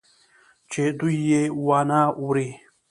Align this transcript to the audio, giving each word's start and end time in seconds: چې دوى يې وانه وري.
چې 0.71 0.83
دوى 0.97 1.15
يې 1.29 1.41
وانه 1.65 2.01
وري. 2.25 2.49